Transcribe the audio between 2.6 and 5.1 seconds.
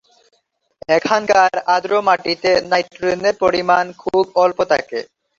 নাইট্রোজেনের পরিমাণ খুব অল্প থাকে।